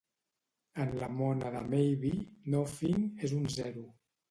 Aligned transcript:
En 0.83 0.93
la 1.01 1.09
mònada 1.17 1.61
Maybe, 1.67 2.13
"Nothing" 2.57 3.07
és 3.31 3.39
un 3.39 3.49
zero. 3.61 3.89